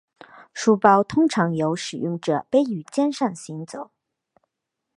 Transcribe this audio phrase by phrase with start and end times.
[0.51, 3.91] 书包通常由使用者背于肩上行走。